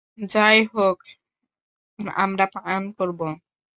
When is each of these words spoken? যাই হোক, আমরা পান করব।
যাই 0.29 0.59
হোক, 0.73 0.97
আমরা 2.17 2.45
পান 2.55 2.83
করব। 2.97 3.19